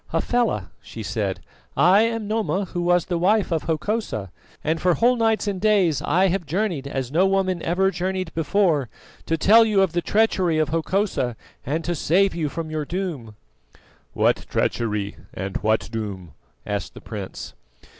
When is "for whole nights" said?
4.81-5.47